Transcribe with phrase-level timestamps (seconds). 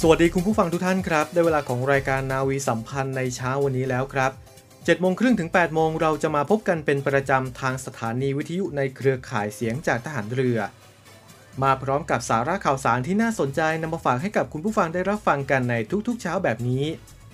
[0.00, 4.32] สวัสดีคุณผู้ฟังทุกท่านครับ ได้เวลาของรายการนาวีสัมพันธ์ในเช้าวันนี้แล้วครับ
[4.64, 10.58] 7โมงครึ่งถึง8โมงเราจะมาพบกันเป็นประจำทางสถานีวิทยุในเครือข่ายเสียงจากทหารเรือ
[11.62, 15.74] มาพร้อมกับสาระข่าวสารที่น่าสนใจนำมาฝากให้กับคุณผู้ฟังได้รับฟังกันใน
[16.06, 16.84] ทุกๆ เช้าแบบนี้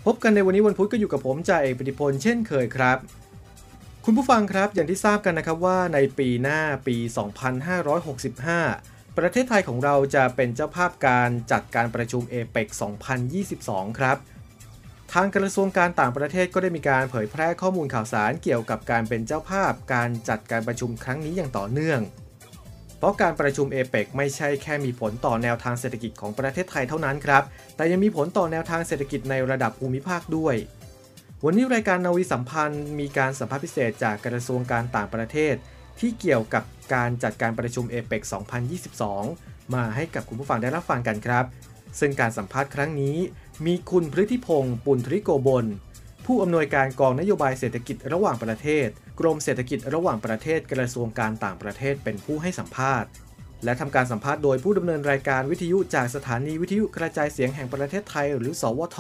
[0.06, 2.98] พบกันในวันนี้วันพุธก็อยู่กับผมจ่าเอกปฏิพลเช่นเคยครับ
[4.04, 6.96] คุณผู้ฟังครับอย่างที่ทราบกันนะครับว่าในปีหน้าปี
[8.02, 12.68] 2565 ประเทศไทยของเราจะเป็นเจ้าภาพการจัดการประชุมเอเปก
[13.34, 14.16] 2022 ครับ
[15.12, 22.00] ทางกระทรวงการต่างประเทศก็ได้มีการเผยแพร่ข้อมูลข่าวสารเกี่ยวกับการเป็นเจ้าภาพการจัดการประชุมครั้งนี้อย่างต่อเนื่อง
[22.98, 27.42] เพราะการประชุมเอเปกไม่ใช่แค่มีผลต่อแนวทางเศรษฐกิจของประเทศไทยเท่านั้นครับ
[27.76, 30.54] แต่ยังมีผลต่อแนวทางเศรษฐกิจในระดับภูมิภาคด้วย
[31.44, 35.54] วันนี้รายการนาวีสัมพันธ์มีการสัมภาษณ์พิเศษจากกระทรวงการต่างประเทศ
[36.00, 36.62] ที่เกี่ยวกับ
[36.94, 38.22] การจัดการประชุมเอเปก
[38.98, 41.44] 2022 มาให้กับคุณผู้ฟังได้รับฟังกันครับ
[42.00, 43.16] ซึ่งการสัมภาษณ์ครั้งนี้
[43.66, 45.66] มีคุณพฤธิพงศ์ปุณธริโกบล
[46.26, 48.86] ผู้อำนวยการกองนโยบายเศรษฐกิจระหว่างประเทศ
[49.20, 53.08] กรมเศรษฐกิจระหว่างประเทศกระทรวงการต่างประเทศเป็นผู้ให้สัมภาษณ์
[53.64, 58.98] และทำการสัมภาษณ์โดยผู้ดำเนินรายการวิทยุจากสถานีวิทยุกระจายเสียงแห่งประเทศไทย หรือ สวท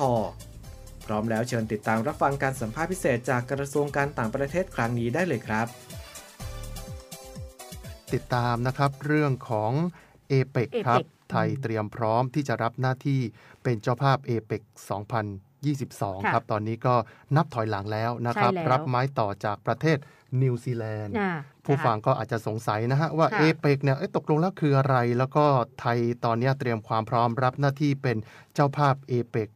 [1.06, 5.66] พร้อมแล้วเชิญติดตามรับฟังการสัมภาษณ์พิเศษจากกระทรวงการต่างประเทศครั้งนี้ได้เลยครับ
[8.14, 9.72] ติดตามนะครับเรื่องของ
[10.28, 13.20] เอเปกครับ APEC ไทยเตรียมพร้อมที่จะรับหน้าที่
[13.62, 14.62] เป็นเจ้าภาพเอเปก
[15.22, 16.94] 2022ค่ะครับ ตอนนี้ก็
[17.36, 19.98] นับถอยหลังแล้วนะครับใช่แล้วรับไม้ต่อจากประเทศ
[20.42, 21.30] นิวซีแลนด์อ่า
[21.64, 25.44] ผู้ฟังก็อาจจะสงสัยนะฮะว่าค่ะเอเปกเนี่ยเอ๊ะตกลงแล้วคืออะไร แล้วก็
[25.80, 28.16] ไทยตอนนี้เตรียมความพร้อมรับหน้าที่เป็น
[28.54, 29.48] เจ้าภาพเอเปก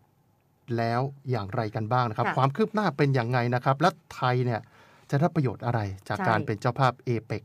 [0.79, 1.01] แล้ว
[1.31, 4.61] อย่างไรกันบ้างนะครับค่ะความคืบหน้าเป็นอย่างไงนะครับ และไทยเนี่ย
[5.11, 7.43] จะได้ประโยชน์อะไรจากใช่การเป็นเจ้าภาพเอเปก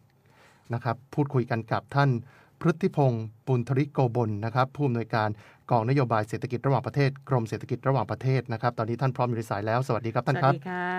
[0.73, 2.09] นะครับพูดคุยกันกับท่าน
[2.61, 5.29] พฤติพงศ์ปุณธริโกบลนะครับผู้อำนวยการ
[5.71, 10.89] กองนโยบายเศรษฐกิจระหว่างประเทศกรมเศรษฐกิจระหว่างประเทศนะครับ ตอนนี้ท่านพร้อมอยู่ในสายแล้ว สวัสดีครับสท่านวัครับสดีค่ะ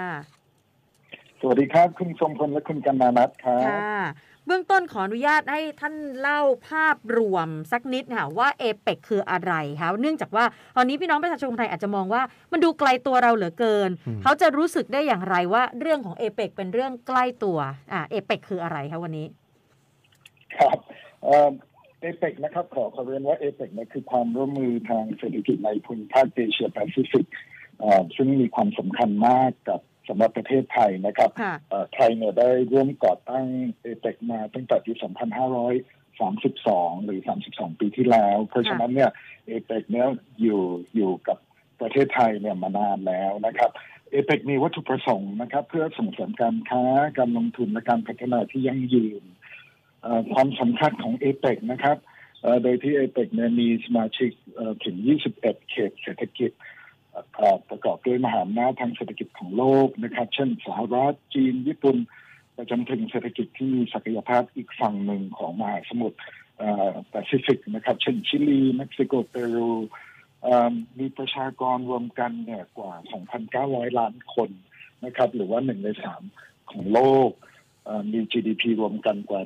[1.41, 4.00] สวัสดีครับคุณทรงพลและคุณกันนานัทครับค่ะ
[4.47, 10.44] เบื้องต้นขออนุญาตให้ท่านเล่าภาพรวมสักนิดค่ะว่าเอเปกคืออะไรคะเนื่องจากว่า
[10.77, 12.22] ตอนนี้พี่น้องประชาชนคนไทยอาจจะมองว่า
[12.53, 17.59] มันดูไกลตัวเราเหลือเกินอืมเขาจะรู้สึกได้อย่างไรว่าเรื่องของเอเปกเป็นเรื่องใกล้ตัว
[17.93, 19.27] อ่าเอเปกคืออะไรคะวันนี้
[20.59, 20.79] ครับ
[21.25, 27.27] เอเปกนะครับขอขอเรียนว่าเอเปกเนี่ยคือความร่วมมือทางเศรษฐกิจในภูมิภาคเอเชียแปซิฟิก
[27.81, 33.47] เอ่อซึ่งมีความสำคัญมากกับสำหรับประเทศไทยนะครับค่ะเอ่อไทยเนี่ยได้ร่วมก่อตั้ง
[33.83, 34.93] เอเปกมาตั้งแต่ปี
[35.81, 37.21] 2532 หรือ
[37.51, 39.11] 32 ปีที่แล้ว เพราะฉะนั้นเนี่ย
[39.47, 40.07] เอเปกเนี่ย
[40.43, 40.63] อยู่
[40.95, 41.39] อยู่กับ
[41.81, 43.71] ประเทศไทยเนี่ยมานานแล้วนะครับ
[44.11, 46.84] เอเปกมีวัตถุประสงค์นะครับ เพื่อส่งเสริมการค้า
[47.19, 49.41] การลงทุนและการพัฒนาที่ยั่งยืนเอ่อ
[50.33, 51.97] ความสำคัญของเอเปกนะครับ
[52.63, 54.31] โดยที่เอเปกเนี่ยมีสมาชิก
[54.85, 54.97] ถึง
[55.35, 56.51] 21 เขตเศรษฐกิจ
[57.69, 61.97] ประกอบด้วยมหาอำนาจทางเศรษฐกิจของโลกนะครับ เช่นสหรัฐจีน ญี่ปุ่น
[62.53, 66.19] ไปจนถึงเศรษฐกิจที่มีศักยภาพอีกฝั่งหนึ่งของมหาสมุทร
[67.11, 69.73] แปซิฟิกนะครับ เช่นชิลี เม็กซิโกเปรู
[70.98, 72.93] มีประชากรรวมกันเนี่ยกว่า
[73.47, 74.51] 2,900 ล้านคน
[75.05, 76.22] นะครับ หรือว่าหนึ่งในสาม
[76.71, 77.31] ของโลก
[78.13, 79.43] มี GDP รวมกันกว่า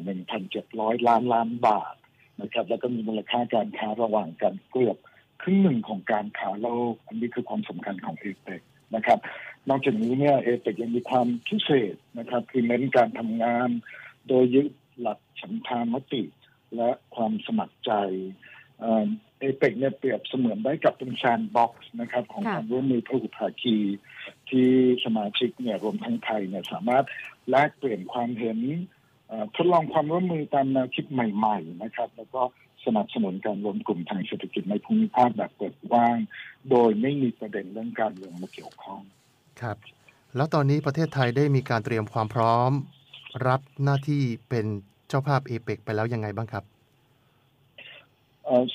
[0.53, 1.95] 1,700 ล้านล้านบาท
[2.43, 4.97] นะครับ แล้วก็มีมูลค่าการค้าระหว่างกันเกือบ
[5.43, 8.63] ครึ่งหนึ่งของการค้าโลก อันนี้คือความสำคัญของเอเปก
[8.95, 9.19] นะครับ
[9.69, 13.69] นอกจากนี้เนี่ยเอเปกยังมีความพิเศษนะครับ คือเน้นการทำงาน
[14.29, 14.67] โดยยึด
[15.01, 16.23] หลักฉันทามติ
[16.77, 17.93] และความสมัครใจ
[19.41, 23.77] เอเปกเนี่ยเปรียบเสมือนได้กับเป็นแซนด์บ็อกซ์นะครับ ของค่ะการร่วมมือพหุภาคี
[24.51, 24.69] ที่
[25.05, 27.05] สมาชิกเนี่ยรวมทั้งไทยเนี่ยสามารถ
[27.51, 28.59] แลกเปลี่ยนความเห็น
[29.29, 32.43] เอ่อทดลองความร่วมมือตามแนวคิดใหม่ๆนะครับ แล้วก็
[32.85, 36.17] สนับสนุนการรวมกลุ่มทางเศรษฐกิจในภูมิภาคแบบเปิดกว้าง
[36.71, 39.01] โดยไม่มีประเด็นเรื่องการเมืองมาเกี่ยวข้อง
[39.61, 39.77] ครับ
[40.37, 42.71] แล้วตอนนี้ประเทศไทยได้มีการเตรียมความพร้อม
[43.49, 44.67] รับหน้าที่เป็น
[45.09, 46.76] เจ้าภาพเอเปกไปแล้วยังไงบ้างครับเอ่อ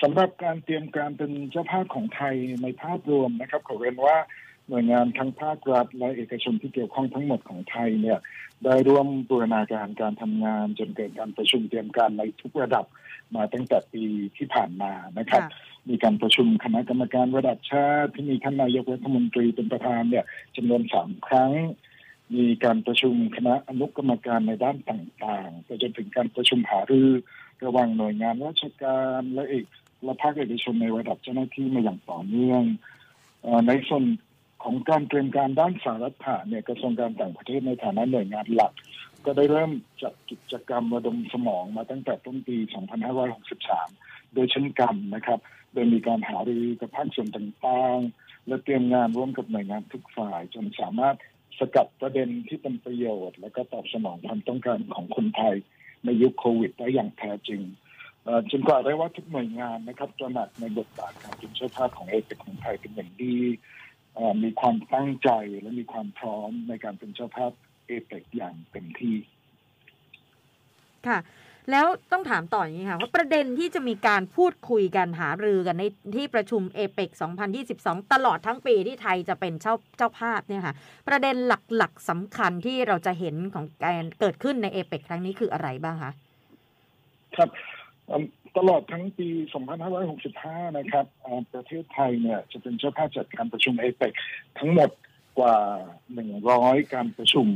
[0.02, 4.18] สำหรับการเตรียมการเป็นเจ้าภาพของไทยในภาพรวมนะครับขอเรียนว่า
[4.70, 8.20] หน่วยงานทั้งภาครัฐและเอกชนที่เกี่ยวข้องทั้งหมดของไทยเนี่ย
[8.66, 12.86] ได้ร่วมบูรณาการการทำงาน จนเกิดการประชุมเตรียมการในทุกระดับ
[13.36, 14.04] มาตั้งแต่ปี
[14.38, 20.26] ที่ผ่านมานะครับค่ะมีการประชุมคณะกรรมการระดับชาติที่มีท่านนายกรัฐมนตรีเป็นประธานเนี่ย
[20.56, 21.52] จำนวนสามครั้ง
[22.36, 27.10] มีการประชุมคณะอนุกรรมการในด้านต่างๆไปจนถึงการประชุมหารือ
[27.66, 29.66] ระหว่างหน่วยงานราชการและเอก
[30.04, 32.64] และภาคเอกชนในระดับเจ้าหน้าที่มาอย่างต่อเนื่อง
[33.68, 34.06] ในส่วน
[34.64, 38.74] ของการเตรียมการด้านสารัฐะเนี่ยกระทรวงการต่างประเทศในฐานะหน่วยงานหลัก
[39.26, 42.58] ก็ได้เริ่มจัดกิจกรรมระดมสมองมาตั้งแต่ต้นปี
[43.46, 45.40] 2563 โดยเช่นกันนะครับ
[45.74, 51.16] โดยมีการหารือกับภาคส่วนต่างๆ และเตรียมงานร่วมกับหน่วยงานทุกฝ่ายจนสามารถ
[51.62, 55.56] สกัดประเด็นที่เป็นประโยชน์ และก็ตอบสนองความต้องการของคนไทย
[56.06, 57.62] ในยุคโควิดได้อย่างแท้จริง
[58.52, 63.38] จนกว่าได้ว่าทุกหน่วยงานนะครับตระหนักในบทบาทการเป็นเจ้าภาพของเอเปกของไทยเป็นอย่างดี
[64.44, 65.30] มีความตั้งใจ
[65.62, 67.52] และมีความพร้อมในการเป็นเจ้าภาพ
[67.86, 69.16] เอเปกอย่างเต็มที่
[71.08, 71.20] ค่ะ
[71.72, 75.84] แล้วต้องถามต่ออย่างนี้ค่ะว่าประเด็นที่จะมีการพูดคุยกันหารือกันใน
[76.18, 77.10] ที่ประชุมเอเปก
[77.62, 80.76] 2022 ตลอดทั้งปีที่ไทยจะเป็นเจ้าเจ้าภาพเนี่ยค่ะ
[81.08, 86.12] ประเด็นหลักๆสำคัญที่เราจะเห็นของการเกิดขึ้นในเอเปกครั้งนี้คืออะไรบ้างคะ
[87.36, 87.50] ครับ
[88.58, 89.28] ตลอดทั้งปี
[90.02, 91.06] 2565 นะครับ
[91.54, 94.14] ประเทศไทยเนี่ยจะเป็นเจ้าภาพจัดการประชุมเอเปก
[94.60, 94.90] ทั้งหมด
[95.40, 95.58] กว่า
[96.24, 97.48] 100 การประชุม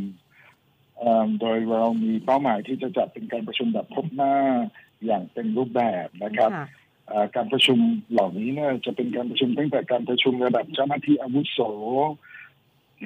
[1.40, 4.36] โดยเรามีเป้าหมายที่จะจัดเป็นการประชุมแบบพบหน้า
[5.06, 6.68] อย่างเต็มรูปแบบนะครับค่ะ
[7.08, 7.80] เอ่อการประชุม
[8.12, 11.60] เหล่านี้เนี่ยจะเป็นการประชุมตั้งแต่การประชุมระดับเจ้าหน้าที่อาวุโส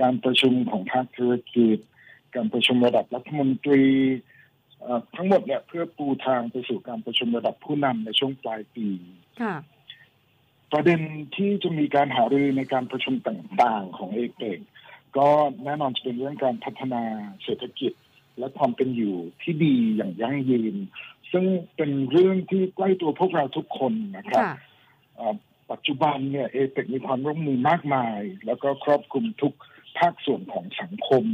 [0.01, 1.77] การประชุมของภาคธุรกิจ
[2.35, 3.83] การประชุมระดับรัฐมนตรี
[4.81, 8.87] เอ่อทั้งหมดเนี่ยเพื่อปูทางไปสู่การประชุมระดับผู้นำในช่วงปลายปี
[9.41, 9.55] ค่ะ
[10.71, 10.99] ประเด็น
[11.35, 14.59] ที่จะมีการหารือในการประชุมต่างๆ ของเอเปก
[15.17, 15.29] ก็
[15.63, 17.03] แน่นอนจะเป็นเรื่องการพัฒนา
[17.43, 17.93] เศรษฐกิจ
[18.37, 20.75] และความเป็นอยู่ที่ดีอย่างยั่งยืน
[21.31, 21.45] ซึ่ง
[21.75, 24.55] เป็นเรื่องที่ใกล้ตัวพวกเราทุกคนนะครับค่ะ
[25.15, 25.35] เอ่อ
[25.71, 29.53] ปัจจุบันเนี่ยเอเปกมีความร่วมมือมากมาย แล้วก็ครอบคลุมทุก
[29.99, 31.25] ภาคส่วนของสังคม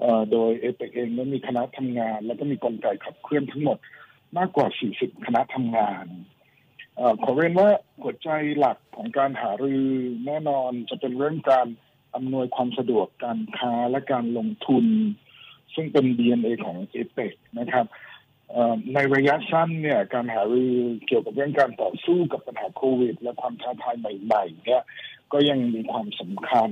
[0.00, 3.78] เอ่อโดยเอเปกเองนั้นมีคณะทำงาน แล้วก็มีกลไกขับเคลื่อนทั้งหมด
[4.38, 4.66] มากกว่า
[4.96, 6.06] 40 คณะทำงาน
[6.96, 7.70] เออขอเรียนว่า
[8.02, 9.86] หัวใจหลักของการหารือ
[10.26, 11.66] แน่นอนจะเป็นเรื่องการ
[12.14, 14.86] อำนวยความสะดวกการค้าและการลงทุน
[15.74, 17.86] ซึ่งเป็น DNA ของเอเปกนะครับ
[18.94, 20.74] ในระยะสั้นเนี่ยการหารือ
[21.06, 24.82] เกี่ยวกับเรื่องการต่อสู้กับปัญหาโควิด และความท้าทายใหม่ๆเนี่ย
[25.32, 26.70] ก็ยังมีความสำคัญ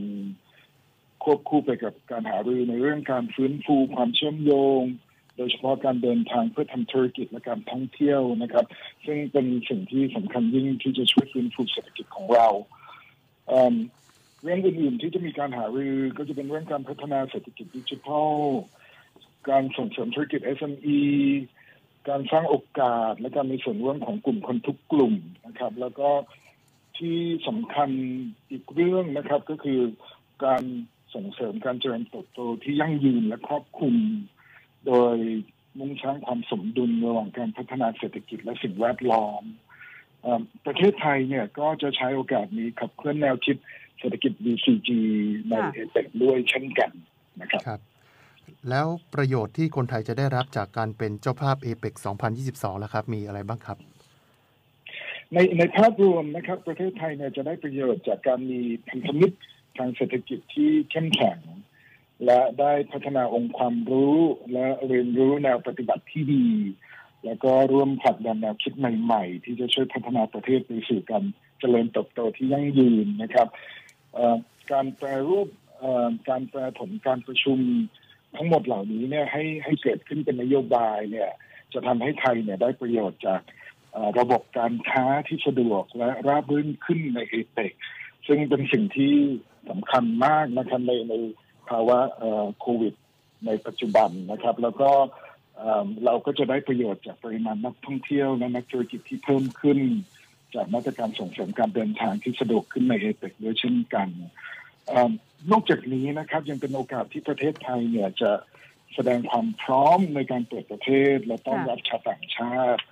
[1.25, 4.83] ควบคู่ไปกับการหารือในเรื่องการฟื้นฟูความเชื่อมโยง
[5.37, 8.65] โดยเฉพาะการเดินทางเพื่อทำธุรกิจและการท่องเที่ยวนะครับ
[9.07, 12.49] ซึ่งเป็นสิ่งที่สำคัญยิ่งที่จะช่วยฟื้นฟูเศรษฐกิจของเรา
[14.43, 18.35] เรื่องอื่นๆที่จะมีการหารือก็จะเป็นเรื่องการพัฒนาเศรษฐกิจดิจิทัล
[19.51, 21.01] การส่งเสริมธุรกิจ SME
[22.09, 25.15] การสร้างโอกาสและการมีส่วนร่วมของกลุ่มคนทุกกลุ่ม
[25.47, 26.11] นะครับ แล้วก็
[26.99, 27.91] ที่สำคัญ
[28.51, 29.81] อีกเรื่องนะครับก็คือ
[30.45, 30.63] การ
[31.15, 33.97] ส่งเสริมการเจริญเติบโตที่ยั่งยืนและครอบคลุม
[34.87, 35.17] โดย
[35.79, 39.43] มุ่งสร้างความสมดุลระหว่างการพัฒนาเศรษฐกิจและสิ่งแวดล้อม
[40.67, 43.57] ประเทศไทยเนี่ยก็จะใช้โอกาสนี้ขับเคลื่อนแนวคิด
[44.01, 44.89] เศรษฐกิจ BCG
[45.49, 46.91] ในค่ะเอเปกด้วยเช่นกัน
[47.41, 47.81] นะครับครับ
[48.71, 51.95] แล้วประโยชน์ที่คนไทยจะได้รับจากการเป็นเจ้าภาพเอเปก
[52.39, 53.79] 2022 แล้วครับ มีอะไรบ้างครับ
[55.33, 59.37] ในในภาพรวมนะครับ ประเทศไทยเนี่ยจะได้ประโยชน์จากการมีพันธมิตร
[59.79, 61.39] ทางเศรษฐกิจที่เข้มแข็ง
[62.25, 64.17] และได้พัฒนาองค์ความรู้
[64.53, 66.47] และเรียนรู้แนวปฏิบัติที่ดี
[67.25, 71.25] แล้วก็ร่วมผลักดันแนวคิดใหม่ ๆ ที่จะช่วยพัฒนาประเทศไปสู่การ
[71.59, 73.90] เจริญเติบโตที่ยั่งยืนนะครับเอ่อ
[74.73, 75.49] การแปรรูป
[76.29, 77.59] การแปรผลการประชุม
[78.37, 81.31] ทั้งหมดเหล่านี้เนี่ยให้ให้เกิดขึ้นเป็นนโยบายเนี่ย
[81.73, 83.41] จะทำให้ไทยเนี่ยได้ประโยชน์จาก
[84.19, 87.73] ระบบการค้าที่สะดวกและราบรื่นขึ้นในเอเปก
[88.27, 89.15] ซึ่งเป็นสิ่งที่
[89.71, 91.15] สำคัญมากนะครับในใน
[91.69, 91.99] ภาวะ
[92.61, 92.95] โควิด
[93.47, 94.91] ในปัจจุบันนะครับ แล้วก็
[95.57, 99.79] เอ่อเราก็จะได้ประโยชน์จากปริมาณนักท่องเที่ยวและนักธุรกิจที่เพิ่มขึ้น
[100.55, 104.09] จากมาตรการส่งเสริมการเดินทางที่สะดวกขึ้นในเอเปกด้วยเช่นกัน
[104.93, 104.95] อ
[105.51, 108.31] นอกจากนี้นะครับยังเป็นโอกาสที่ประเทศไทยเนี่ยจะ
[108.95, 112.83] แสดงความพร้อมในการเปิดประเทศ และต้อนรับชาวต่างชาติ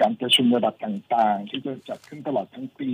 [0.00, 2.92] การประชุมระดับต่างๆ ที่จะจัดขึ้นตลอดทั้งปี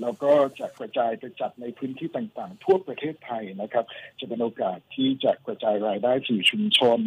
[0.00, 3.84] แล้วก็จะกระจายไปจัดในพื้นที่ต่างๆ ทั่วประเทศไทยนะครับ
[4.18, 7.00] จะเป็นโอกาสที่จะกระจายรายได้สู่ชุมชน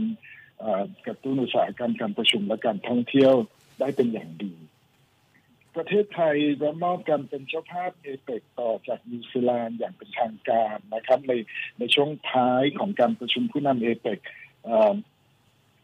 [1.06, 3.34] กระตุ้นอุตสาหกรรมการประชุมและการท่องเที่ยว
[3.80, 4.54] ได้เป็นอย่างดี
[5.80, 11.34] ประเทศไทยรับมอบกันเป็นเจ้าภาพเอเปกต่อจากนิวซีแลนด์อย่างเป็นทางการนะครับใน
[11.80, 14.20] ในช่วงท้ายของการประชุมผู้นำเอเปก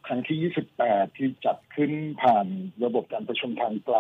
[0.08, 2.48] ครั้งที่ 28 ที่จัดขึ้นผ่าน
[2.86, 3.98] ระบบการประชุมทางไกล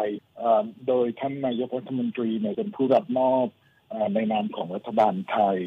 [0.88, 3.48] โดยท่านนายกรัฐมนตรีเนี่ยเป็นผู้รับมอบ
[3.94, 5.60] อในนามของรัฐบาลไทย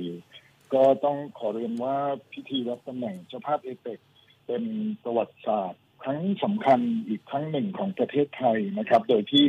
[0.75, 1.97] ก็ต้องขอเรียนว่า
[2.33, 3.99] พิธีรับตำแหน่งเจ้าภาพเอเปก
[4.47, 4.63] เป็น
[5.03, 9.45] ประวัติศาสตร์ครั้งสำคัญอีกครั้งหนึ่งของประเทศไทยนะครับ โดยที่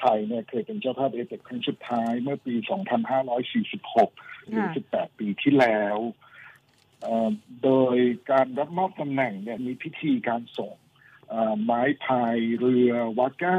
[0.00, 2.54] ไทยเนี่ยเคยเป็นเจ้าภาพเอเปกครั้งสุดท้ายเมื่อปี
[3.70, 5.96] 2546 หรือค่ะ18 ปีที่แล้ว
[7.02, 7.30] เอ่อ
[7.64, 7.96] โดย
[8.30, 10.74] การรับมอบตำแหน่งเนี่ยมีพิธีการส่ง
[11.28, 13.58] เอ่อไม้พายเรือวาก้า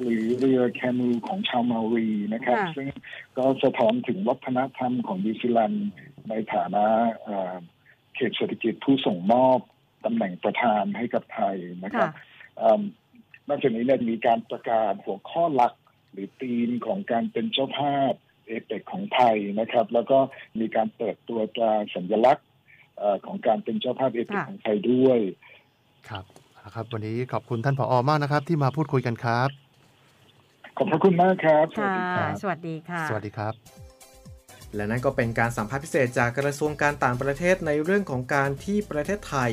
[0.00, 2.88] หรือเรือแคนูของชาวเมารีนะครับค่ะซึ่ง
[3.38, 5.88] ก็สะท้อนถึงวัฒนธรรมของนิวซีแลนด์
[6.28, 6.86] ในฐานะ
[7.22, 7.56] เอ่อ
[8.14, 9.58] เขตเศรษฐกิจผู้ส่งมอบ
[10.04, 12.22] ตำแหน่งประธานให้กับไทยนะครับค่ะ
[12.58, 12.82] เอิ่ม
[13.48, 15.72] นอกจากนี้เนี่ยมีการประกาศหัวข้อหลัก
[16.12, 18.12] หรือธีมของการเป็นเจ้าภาพ
[18.46, 20.18] เอเปกของไทยนะครับ แล้วก็
[20.60, 22.46] มีการเปิดตัวตราสัญลักษณ์
[22.98, 25.18] เอ่อของการเป็นเจ้าภาพเอเปกค่ะของไทยด้วย
[26.08, 26.24] ครับ
[26.64, 29.48] นะครับ วันนี้ขอบคุณท่านผอมากนะครับ ที่มาพูดคุยกันครับ
[30.76, 33.54] ขอบพระคุณมากครับ สวัสค่ะดีครับสวัสดีค่ะ สวัสดีครับ
[34.74, 39.52] และนั่นก็เป็นการสัมภาษณ์พิเศษจากกระทรวงการต่างประเทศในเรื่องของการที่ประเทศไทย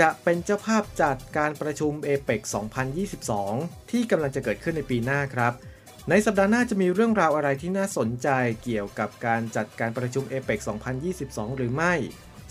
[0.00, 2.40] จะเป็นเจ้าภาพจัดการประชุมเอเปก
[3.16, 5.52] 2022 ที่กำลังจะเกิดขึ้นในปีหน้าครับ
[6.10, 8.28] ในสัปดาห์หน้าจะมีเรื่องราวอะไรที่น่าสนใจ
[8.64, 10.58] เกี่ยวกับการจัดการประชุมเอเปก
[11.08, 11.94] 2022 หรือไม่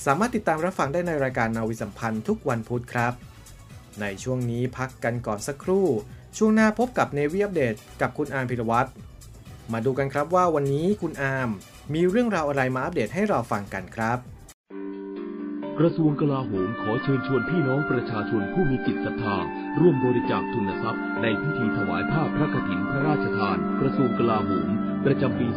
[0.05, 3.13] สามารถติดตามรับฟังได้ในรายการนาวิสัมพันธ์ทุกวันพุธครับ
[4.01, 5.88] ในช่วงนี้พักกันก่อนสักครู่
[6.38, 8.89] ช่วงหน้าพบกับเนวีอัปเดตกับคุณอาร์มพิรวัตร
[9.74, 11.50] มาดูกันครับว่าวันนี้คุณอาร์ม
[11.93, 14.19] มีเรื่องราวอะไรมาอัปเดตให้เราฟังกันครับ
[15.84, 19.38] กระทรวงกลาโหมขอเชิญชวนพี่น้องประชาชนผู้มีจิตศรัทธา
[19.80, 24.70] ร่วมบริจาคทุนทรัพย์ ในพิธีถวายภาพพระกฐินพระราชทาน กระทรวงกลาโหม
[25.06, 25.48] ประจำปี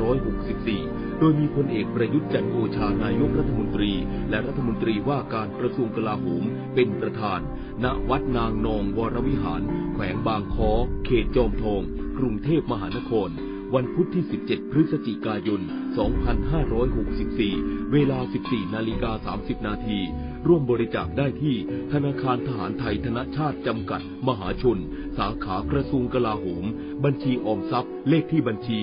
[0.00, 3.92] 2564 โดยมีพลเอกประยุทธ์จันทร์โอชานายกรัฐมนตรี
[4.30, 6.44] และรัฐมนตรีว่าการกระทรวงกลาโหม
[6.74, 7.40] เป็นประธาน
[7.84, 9.62] ณ วัดนางนองวรวิหาร
[9.94, 10.70] แขวงบางคอ
[11.04, 11.82] เขตจอมทอง
[12.18, 13.30] กรุงเทพมหานคร
[13.76, 15.60] วันพุธที่ 17 พฤศจิกายน
[16.96, 19.98] 2564 เวลา 14 นาฬิกา 30 นาที
[20.46, 21.56] ร่วมบริจาคได้ที่
[21.92, 24.78] ธนาคารทหารไทยธนชาติจำกัด มหาชน
[25.18, 26.64] สาขากระทรวงกลาโหม
[27.04, 28.80] บัญชีออมทรัพย์ เลขที่บัญชี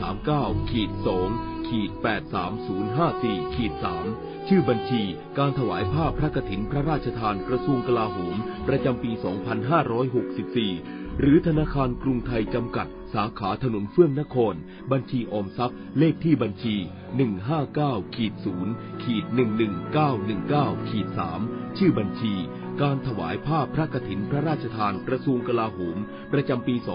[0.00, 0.90] 039ขีด
[1.30, 1.90] 2ขีด
[2.72, 3.72] 83054ขีด
[4.10, 5.02] 3ชื่อบัญชี
[5.38, 8.36] การถวายภาพพระกฐินพระราชทานกระทรวงกลาโหม
[8.68, 9.20] ประจำปี 2564
[11.20, 14.54] หรือธนาคารกรุงไทยจำกัด สาขาถนนเฟื่องนคร
[14.92, 16.74] บัญชีออมทรัพย์ เลขที่บัญชี
[17.44, 18.32] 159ขีด
[18.68, 19.24] 0ขีด
[20.06, 21.06] 11919ขีด
[21.42, 22.34] 3ชื่อบัญชี
[22.80, 25.98] การถวายภาพพระกฐินพระราชทานกระทรวงกลาโหม
[26.32, 26.88] ประจำปี 2564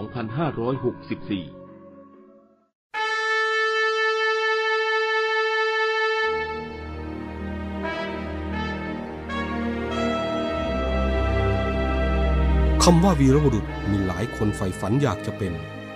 [12.84, 15.54] คำว่าวีรบุรุษมีหลายคนใฝ่ฝันอยากจะเป็น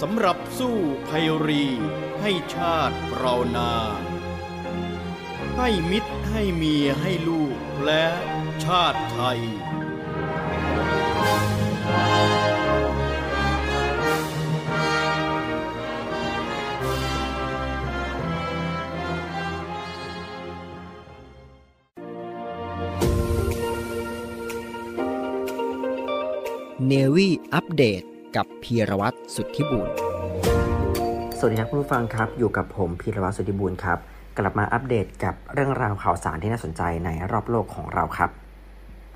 [0.00, 0.76] สำหรับสู้
[1.08, 1.66] ภัยรี
[2.20, 3.72] ให้ชาติเรานา
[5.56, 8.04] ให้มิตรให้เมียให้ลูกและ
[8.64, 9.40] ชาติไทย
[26.86, 28.04] เนวี่อัปเดต
[28.36, 29.88] กับพีรวัตรสุทธิบุญ
[31.38, 33.98] สวัสดีครับคุณผู้ฟังครับ อยู่กับผมพีรวัตรสุทธิบุญครับ
[34.38, 38.30] กลับมาอัปเดตกับเรื่องราวข่าวสารที่น่าสนใจในรอบโลกของเราครับ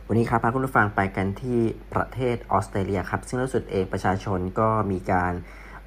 [0.08, 1.60] วันนี้ครับพาคุณผู้ฟังไปกันที่
[1.94, 5.32] ประเทศออสเตรเลียครับ ซึ่งล่าสุดเองประชาชนก็มีการ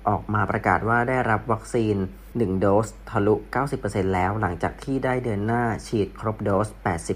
[0.08, 1.96] ออกมาประกาศว่าได้รับวัคซีน
[2.27, 3.36] 1 โดสทะลุ
[3.75, 6.68] 90%แล้วหลังจากที่ได้เดินหน้าฉีดครบโดส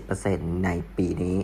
[0.07, 1.37] 80%ในปีนี้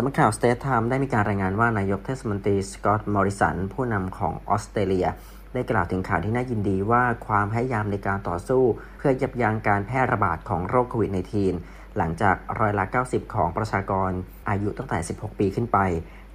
[0.00, 5.06] สำนักข่าว State Time ได้มีการรายงานว่านายกเทศมนตรีสกอตต์มอริสัน ผู้นำของออสเตรเลีย
[5.54, 8.62] ได้กล่าวถึงข่าวที่น่ายินดีว่าความพยายามในการต่อสู้
[8.98, 11.10] เพื่อยับยั้งการแพร่ระบาดของโรคโควิด
[11.54, 14.10] -19 หลังจากร้อยละ 90 ของประชากร
[14.48, 15.78] อายุตั้งแต่ 16 ปีขึ้นไป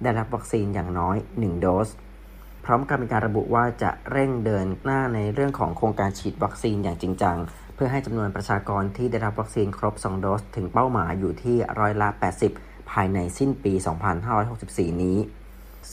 [0.02, 1.88] ได้รับวัคซีนอย่างน้อย 1 โดส
[2.64, 7.36] พร้อมกับมีการระบุว่าจะเร่งเดินหน้าในเรื่องของโครงการฉีดวัคซีนอย่างจริงจัง
[7.74, 13.72] เพื่อให้จำนวนประชากรที่ได้รับวัคซีนครบ 2 โดส ถึงเป้าหมายอยู่ที่ร้อยละ 80 ภายในสิ้นปี
[14.38, 15.18] 2564 นี้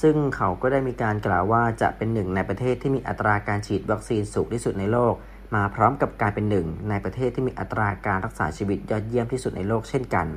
[0.01, 5.13] ซึ่งเขาก็ได้มีการกล่าวว่าจะเป็นหนึ่งในประเทศที่มีอัตราการฉีดวัคซีนสูงที่สุดในโลก
[5.55, 10.27] มาพร้อมกับการเป็นหนึ่งในประเทศที่มีอัตราการรักษาชีวิตยอดเยี่ยมที่สุดในโลกเช่นกัน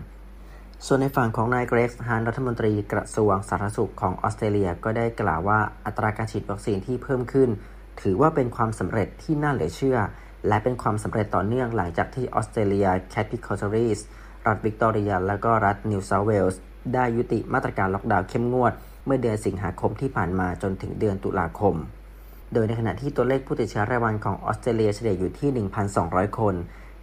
[0.86, 7.50] ส่วนในฝั่งของนายเกรกส์ฮานรัฐมนตรีกระทรวงสาธารณสุขของออสเตรเลียก็ได้กล่าวว่าอัตราการฉีดวัคซีนที่เพิ่มขึ้น
[8.02, 9.98] ถือว่าเป็นความสำเร็จที่น่าเหลือเชื่อ
[10.48, 14.00] และเป็นความสำเร็จต่อเนื่องหลังจากที่ออสเตรเลียนแคปิทัลเทร์ริทอรี
[14.46, 16.60] รัฐวิกตอเรีย และก็รัฐนิวเซาเวลส์
[16.94, 18.72] ได้ยุติมาตรการล็อกดาวน์เข้มงวด
[19.06, 21.74] เมื่อเดือนสิงหาคมที่ผ่านมาจนถึงเดือนตุลาคม
[22.52, 26.54] โดยในขณะที่ตัวเลขผู้ติดเชื้อรายวันของออสเตรเลียเฉลี่ยอยู่ที่ 1,200 คน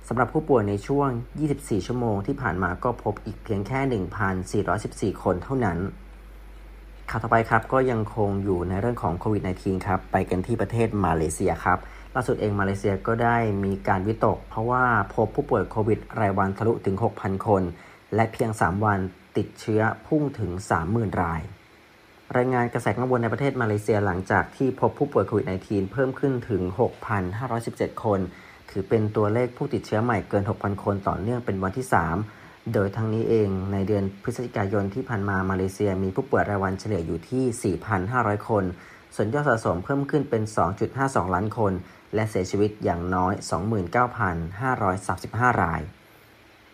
[0.07, 1.09] สำหรับผู้ป่วยในช่วง
[1.47, 5.77] 24 ชั่วโมงที่ผ่านมาก็พบอีกเพียงแค่ 1,414 คนเท่านั้น
[7.09, 11.79] ข่าวต่อไปครับก็ยังคงอยู่ในเรื่องของโควิด -19 ครับ ไปกันที่ประเทศมาเลเซียครับ
[12.15, 17.63] ล่าสุดเองมาเลเซียก็ได้มีการวิตก เพราะว่าพบผู้ป่วยโควิดรายวันทะลุถึง 6,000 คน
[18.15, 18.99] และเพียง 3 วัน
[19.37, 20.51] ติดเชื้อพุ่งถึง
[20.85, 21.41] 30,000 ราย
[22.37, 26.61] รายงานกระแสกังวลในประเทศมาเลเซียหลังจากที่พบผู้ป่วยโควิด -19 เพิ่มขึ้นถึง
[27.33, 28.19] 6,517 คน
[28.69, 31.87] ถือเป็นตัวเลขผู้ติดเชื้อใหม่เกิน 6,000 คนต่อเนื่องเป็นวันที่
[32.27, 37.75] 3 โดยทั้งนี้เองในเดือนพฤศจิกายนที่ผ่านมามาเลเซียมีผู้ป่วยรายวันเฉลี่ยอยู่ที่
[38.11, 38.63] 4,500 คน
[39.15, 40.43] ส่วนยอดสะสมเพิ่มขึ้นเป็น
[40.89, 41.73] 2.52 ล้านคน
[42.15, 43.33] และเสียชีวิตอย่างน้อย
[44.27, 45.81] 29,535 ราย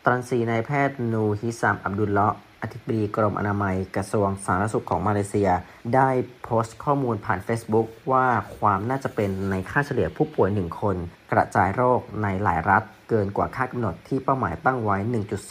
[0.06, 5.50] ตรันซีนายแพทย์นูฮิซามอับดุลเลาะอธิบดีกรมอนามัยกระทรวงสาธารณสุขของมาเลเซีย
[5.96, 6.10] ได้
[6.44, 10.96] โพสต์ข้อมูลผ่าน Facebook ว่าความน่าจะเป็นในค่าเฉลี่ยผู้ป่วย 1 คน
[11.32, 14.98] กระจายโรคในหลายรัฐ เกินกว่าค่ากำหนดที่เป้าหมายตั้งไว้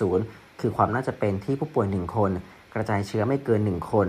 [0.05, 2.31] 1.0 คือความน่าจะเป็นที่ผู้ป่วย 1 คน
[2.75, 4.09] กระจายเชื้อไม่เกิน 1 คน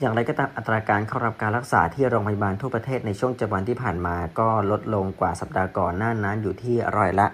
[0.00, 7.26] อย่างไรก็ตามอัตราการเข้ารับการรักษาที่โรงพยาบาลทั่วประเทศในช่วงจัวันที่ผ่านมาก็ลดลงกว่าสัปดาห์ก่อนหน้านั้นอยู่ที่ร้อยละ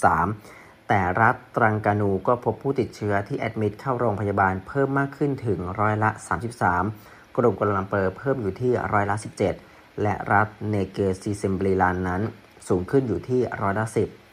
[0.00, 6.10] 3.3 แต่รัฐตรังกานูก็พบผู้ติดเชื้อที่แอดมิดเข้าโรงพยาบาลเพิ่มมากขึ้นถึงร้อยละ
[6.72, 9.16] 33 กรุงกัลลัมเปอร์เพิ่มอยู่ที่ร้อยละ
[9.58, 12.22] 17 และรัฐเนเกอร์ซีเซมบรีลานนั้น
[12.68, 14.23] สูงขึ้นอยู่ที่ร้อยละ 10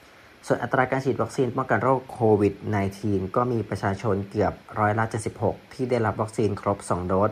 [0.48, 2.54] ส่วนอัตราการฉีดวัคซีนป้องกันโรคโควิด
[2.96, 5.06] -19 ก็มีประชาชนเกือบร้อยละ
[5.40, 7.32] 76 ที่ได้รับวัคซีนครบ 2 โดส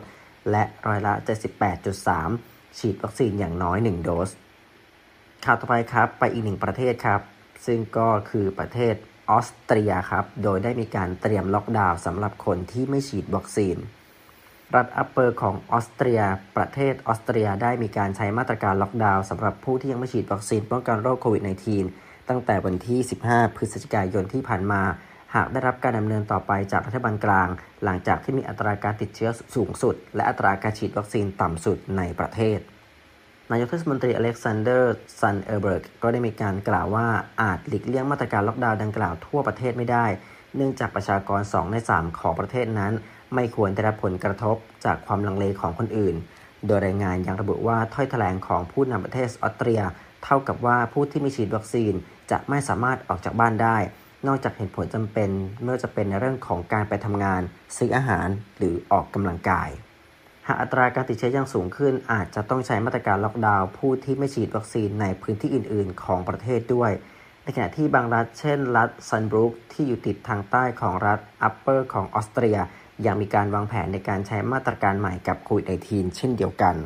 [0.50, 1.12] และร้อยละ
[1.96, 4.30] 78.3 ฉีดวัคซีนอย่างน้อย 1 โดส
[5.44, 7.20] ข่าวต่อไปครับ ไปอีกหนึ่งประเทศครับ
[7.66, 8.94] ซึ่งก็คือประเทศ
[9.30, 13.76] ออสเตรียครับ โดยได้มีการเตรียมล็อกดาวน์สำหรับคนที่ไม่ฉีดวัคซีน
[14.74, 16.20] รัฐอัปเปอร์ของออสเตรีย
[16.56, 24.82] ประเทศออสเตรียได้มีการใช้มาตรการล็อกดาวน์สำหรับผู้ที่ยังไม่ฉีดวัคซีนป้องกันโรคโควิด -19 ตั้งแต่วันที่ 15 พฤศจิกายนที่ผ่านมา
[25.34, 27.48] หากได้รับการดำเนินต่อไปจากรัฐบาลกลาง
[27.84, 32.58] หลังจากที่มีอัตราการติดเชื้อสูงสุด และอัตราการฉีดวัคซีนต่ำสุดในประเทศ
[33.50, 37.06] นายกเทศมนตรีอเล็กซานเดอร์ซันเออร์เบิร์กก็ได้มีการกล่าวว่า
[37.42, 40.06] อาจหลีกเลี่ยงมาตรการล็อกดาวน์ดังกล่าวทั่วประเทศไม่ได้
[40.56, 42.92] เนื่องจากประชากร 2 ใน 3 ของประเทศนั้น
[43.34, 46.14] ไม่ควรได้รับผลกระทบจากความลังเลของคนอื่น
[46.66, 49.82] โดยรายงานยังระบุว่าถ้อยแถลงของผู้นำประเทศออสเตรีย
[50.24, 51.92] เท่ากับว่าผู้ที่ไม่ฉีดวัคซีน
[52.30, 53.78] จะไม่สามารถออกจากบ้านได้
[54.26, 55.30] นอกจากเหตุผลจำเป็น
[55.62, 57.42] เมื่อจะเป็นในเรื่องของการไปทำงาน
[57.76, 58.28] ซื้ออาหาร
[58.58, 59.68] หรือออกกำลังกาย
[60.46, 66.92] หากอัตราการติดเชื้อยังสูงขึ้น อาจจะต้องใช้มาตรการล็อกดาวน์ผู้ที่ไม่ฉีดวัคซีนในพื้นที่อื่น ๆ ของประเทศด้วย
[67.42, 72.58] ในขณะที่บางรัฐเช่น รัฐซัลซ์บูร์กที่อยู่ติดทางใต้ของรัฐอัปเปอร์ของออสเตรีย
[73.06, 76.76] ยังมีการวางแผนในการใช้มาตรการใหม่กับโควิด -19 เช่นเดียวกัน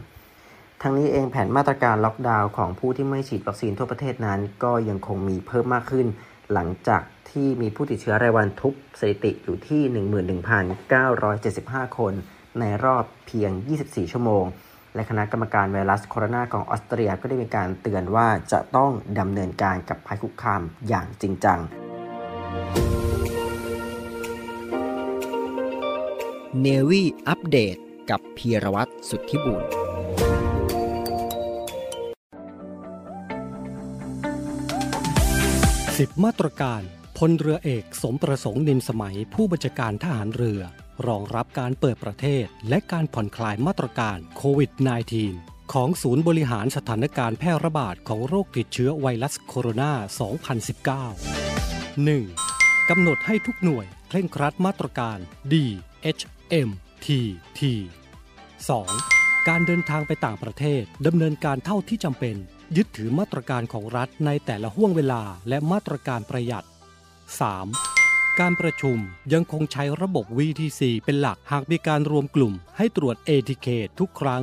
[0.86, 6.06] ทั้งนี้เองแผนมาตรการล็อกดาวน์ของผู้ที่ไม่ฉีดวัคซีนทั่วประเทศนั้น ก็ยังคงมีเพิ่มมากขึ้น
[6.52, 9.82] หลังจากที่มีผู้ติดเชื้อรายวันทุบสถิติอยู่ที่
[11.10, 12.12] 11,975 คน
[12.60, 13.50] ในรอบเพียง
[13.82, 14.44] 24 ชั่วโมง
[14.94, 21.58] และคณะกรรมการไวรัสโคโรนาของออสเตรียก็ได้มีการเตือนว่าจะต้องดำเนินการกับภัยคุกคามอย่างจริงจัง
[26.60, 27.76] เนวี่อัปเดต
[28.10, 29.64] กับพีรวัตรสุทธิบุญ
[36.00, 36.82] สิบมาตรการ
[37.18, 40.60] พลเรือเอกสมประสงค์นินสมัยผู้บัญชาการทหารเรือ
[41.06, 44.70] รองรับการเปิดประเทศ และการผ่อนคลายมาตรการโควิด
[45.22, 49.92] -19 ของศูนย์บริหารสถานการณ์แพร่ระบาดของโรคติดเชื้อไวรัสโคโรนา
[51.60, 52.90] 2019 1.
[52.90, 55.18] กำหนดให้ทุกหน่วยเคร่งครัดมาตรการ
[55.52, 55.54] D
[56.18, 56.22] H
[56.68, 56.70] M
[57.04, 57.08] T
[57.58, 57.60] T
[58.74, 59.48] 2.
[59.48, 62.36] การเดินทางไปต่างประเทศดำเนินการเท่าที่จำเป็น
[62.76, 66.66] ยึดถือมาตรการของรัฐในแต่ละห่วงเวลาและมาตรการประหยัด
[67.52, 68.40] 3.
[68.40, 68.98] การประชุม
[69.32, 74.42] ยังคงใช้ระบบ VTC เป็นหลักหากมีการรวมกลุ่มให้ตรวจ ATK ทุกครั้ง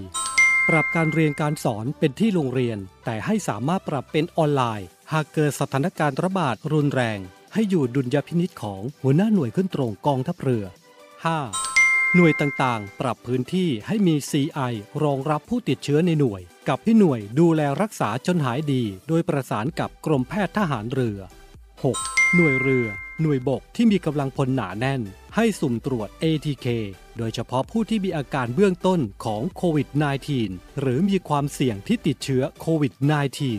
[0.00, 0.68] 4.
[0.68, 7.18] ปรับการเรียนการสอนเป็นที่โรงเรียน แต่ให้สามารถปรับเป็นออนไลน์ หากเกิดสถานการณ์ระบาดรุนแรง
[7.54, 11.73] ให้อยู่ดุลยพินิษของหัวหน้าหน่วยขึ้นตรงกองทัพเรือ 5.
[12.16, 14.72] หน่วยต่างๆ ปรับพื้นที่ให้มี CI
[15.04, 21.18] รองรับผู้ติดเชื้อในหน่วย กับที่หน่วยดูแลรักษาจนหายดี โดยประสานกับกรมแพทย์ทหารเรือ
[21.78, 22.34] 6.
[22.34, 22.86] หน่วยเรือ
[23.22, 25.02] หน่วยบกที่มีกำลังพลหนาแน่น
[25.36, 26.66] ให้สุ่มตรวจ ATK
[27.18, 29.88] โดยเฉพาะผู้ที่มีอาการเบื้องต้นของโควิด
[30.34, 32.92] -19 หรือมีความเสี่ยงที่ติดเชื้อโควิด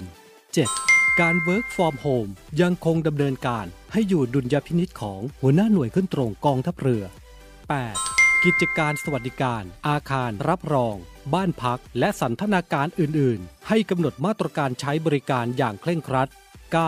[0.04, 1.20] -19 7.
[1.20, 8.15] การ Work from Home ยังคงดำเนินการให้อยู่ดุลยพินิษของหัวหน้าหน่วยขึ้นตรงกองทัพเรือ 8.
[8.44, 10.96] กิจการสวัสดิการ อาคารรับรอง
[11.34, 16.30] บ้านพัก และสันทนาการอื่น ๆ ให้กำหนดมาตรการใช้บริการอย่างเคร่งครัด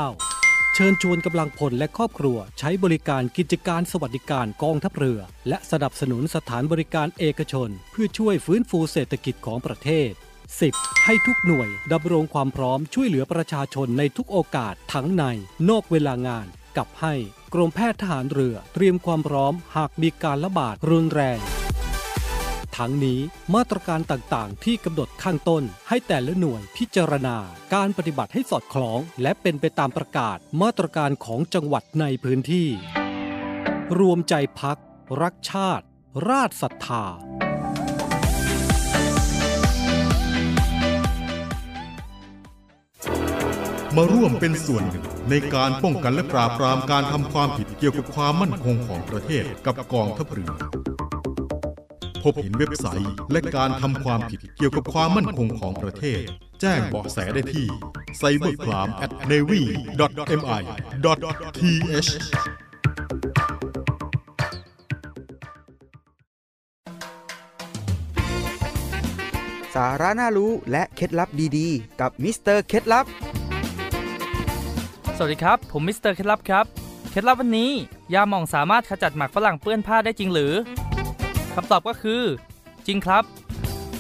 [0.08, 0.74] 9.
[0.74, 10.12] เชิญชวนกำลังพลและครอบครัว ใช้บริการกิจการสวัสดิการกองทัพเรือ และสนับสนุนสถานบริการเอกชน เพื่อช่วยฟื้นฟูเศรษฐกิจของประเทศ
[10.58, 11.06] 10.
[11.06, 15.24] ให้ทุกหน่วยดำรงความพร้อมช่วยเหลือประชาชนในทุกโอกาสทั้งใน
[15.70, 17.16] นอกเวลางาน กับให้
[17.54, 21.40] กรมแพทย์ทหารเรือเตรียมความพร้อมหากมีการระบาดรุนแรง
[22.78, 23.20] ทั้งนี้
[23.56, 27.38] มาตรการต่างๆ ที่กำหนดข้างต้นให้แต่ละหน่วยพิจารณา
[27.74, 32.68] การปฏิบัติให้สอดคล้อง และเป็นไปตามประกาศมาตรการของจังหวัดในพื้นที่
[34.00, 34.78] รวมใจพัก
[35.22, 35.86] รักชาติ
[36.30, 37.06] ราชศรัทธา
[43.98, 50.52] มาร่วมเป็นส่วนหนึ่ง ในการป้องกันและปราบปรามการทำความผิดเกี่ยวกับความมั่นคงของประเทศกับกองทัพเรือ
[52.24, 56.22] พบเห็นเว็บไซต์และการทำความผิดเกี่ยวกับความมั่นคงของประเทศ
[56.62, 57.68] แจ้งเบาะแสได้ที่
[58.20, 59.82] cybercrime at navy.mi.th
[69.76, 73.08] สาระน่ารู้และเคล็ดลับดีๆ กับมิสเตอร์เคล็ดลับ
[75.20, 76.66] สวัสดีครับ ผมมิสเตอร์เคล็ดลับครับ
[77.12, 77.72] เคล็ดลับวันนี้
[78.14, 80.54] ยาหม่องสามารถขจัดหมากฝรั่งเปื้อนผ้าได้จริงหรือ
[81.54, 82.22] คำตอบก็คือ
[82.88, 83.24] จริงครับ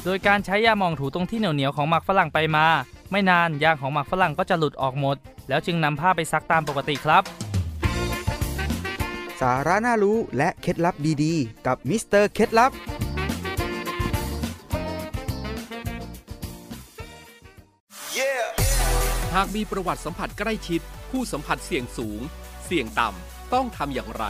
[0.05, 2.65] โดยการใช้ยาหม่องถูตรงที่เหนียวๆของหมักฝรั่งไปมา
[3.11, 5.17] ไม่นานยางของหมักฝรั่งก็จะหลุดออกหมด
[5.49, 7.23] แล้วจึงนำผ้าไปซักตามปกติครับ
[9.41, 22.21] สาระน่ารู้และเคล็ดลับดีๆ กับมิสเตอร์เคล็ดลับากมีประวัติสัมผัสใกล้ชิด ผู้สัมผัสเสี่ยงสูง
[22.65, 24.25] เสี่ยงต่ำต้องทำอย่างไร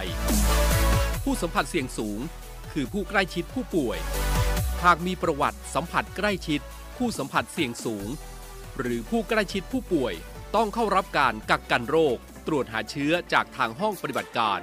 [1.23, 2.19] ผู้สัมผัสเสี่ยงสูง
[2.73, 3.97] คือผู้ใกล้ชิดผู้ป่วย
[4.83, 6.61] หากมีประวัติสัมผัสใกล้ชิด
[6.97, 8.07] ผู้สัมผัสเสี่ยงสูง
[8.79, 10.13] หรือผู้ใกล้ชิดผู้ป่วย
[10.55, 12.17] ต้องเข้ารับการกักกันโรค
[12.47, 14.59] ตรวจหาเชื้อจากทางห้องปฏิบัติการ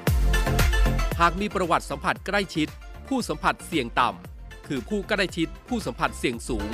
[1.20, 2.68] หากมีประวัติสัมผัสใกล้ชิด
[3.09, 6.70] ผู้สัมผัสเสี่ยงต่ำคือผู้ใกล้ชิดผู้สัมผัสเสี่ยงสูง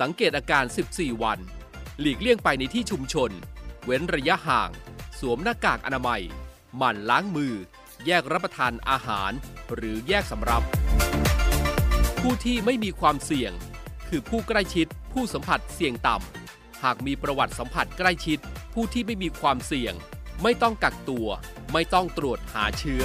[0.00, 1.38] สังเกตอาการ 14 วัน
[2.04, 3.30] หลีกเลี่ยงไปในที่ชุมชน
[3.84, 4.70] เว้นระยะห่าง
[5.18, 6.22] สวมหน้ากากอนามัย
[6.76, 7.54] หมั่นล้างมือ
[8.06, 9.32] แยกรับประทานอาหาร
[9.74, 10.62] หรือแยกสำรับ
[12.20, 13.52] ผู้ที่ไม่มีความเสี่ยง
[14.08, 18.38] คือผู้ใกล้ชิด ผู้สัมผัสเสี่ยงต่ำ หากมีประวัติสัมผัสใกล้ชิด
[18.74, 19.94] ผู้ที่ไม่มีความเสี่ยง
[20.42, 21.28] ไม่ต้องกักตัว
[21.72, 23.04] ไม่ต้องตรวจหาเชื้อ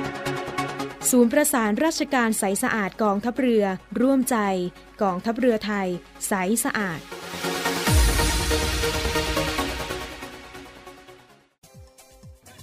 [1.09, 3.65] ศูนย์ประสานราชการใสสะอาดกองทัพเรือ
[4.01, 4.37] ร่วมใจ
[5.03, 5.87] กองทัพเรือไทย
[6.27, 6.33] ใส
[6.63, 6.99] สะอาด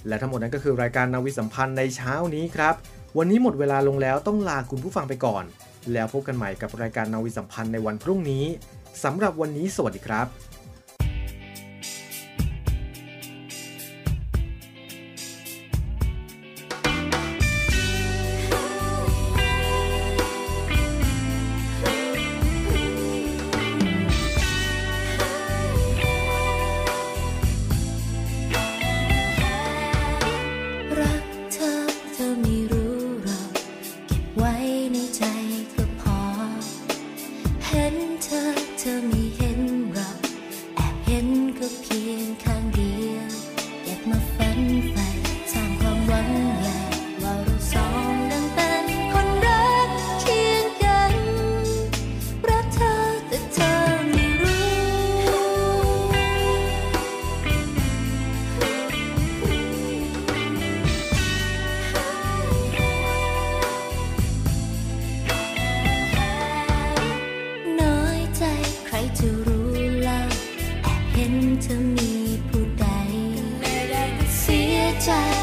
[0.07, 2.75] และทั้งหมดนั้นก็คือรายการนาวิสัมพันธ์ในเช้านี้ครับ
[3.17, 5.43] วันนี้หมดเวลาลงแล้วต้องลาคุณผู้ฟังไปก่อน
[5.93, 8.45] แล้วพบกันใหม่กับรายการนาวิสัมพันธ์ในวันพรุ่งนี้
[9.03, 10.27] สำหรับวันนี้สวัสดีครับ
[75.07, 75.38] สี